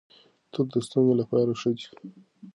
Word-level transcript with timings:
توت 0.51 0.67
د 0.73 0.75
ستوني 0.85 1.13
لپاره 1.21 1.51
ښه 1.59 1.69
دي. 1.77 1.85